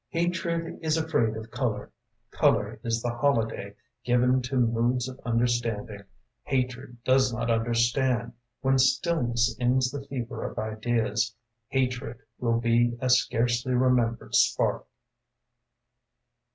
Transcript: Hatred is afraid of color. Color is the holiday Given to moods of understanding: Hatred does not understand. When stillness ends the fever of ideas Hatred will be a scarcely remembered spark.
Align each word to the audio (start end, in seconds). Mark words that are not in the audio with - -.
Hatred 0.09 0.79
is 0.81 0.97
afraid 0.97 1.37
of 1.37 1.51
color. 1.51 1.91
Color 2.31 2.79
is 2.83 3.03
the 3.03 3.13
holiday 3.13 3.75
Given 4.03 4.41
to 4.41 4.55
moods 4.55 5.07
of 5.07 5.19
understanding: 5.23 6.05
Hatred 6.41 6.97
does 7.03 7.31
not 7.31 7.51
understand. 7.51 8.33
When 8.61 8.79
stillness 8.79 9.55
ends 9.59 9.91
the 9.91 10.01
fever 10.01 10.43
of 10.49 10.57
ideas 10.57 11.35
Hatred 11.67 12.17
will 12.39 12.59
be 12.59 12.97
a 12.99 13.11
scarcely 13.11 13.75
remembered 13.75 14.33
spark. 14.33 14.87